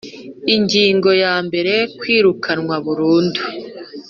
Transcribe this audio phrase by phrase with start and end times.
[0.55, 3.41] Ingingo ya mbere Kwirukanwa burundu